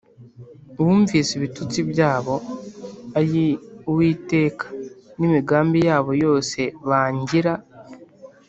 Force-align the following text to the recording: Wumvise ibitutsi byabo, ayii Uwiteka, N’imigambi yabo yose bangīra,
Wumvise 0.83 1.31
ibitutsi 1.35 1.79
byabo, 1.91 2.35
ayii 3.19 3.59
Uwiteka, 3.89 4.65
N’imigambi 5.19 5.77
yabo 5.87 6.11
yose 6.23 6.59
bangīra, 6.87 7.53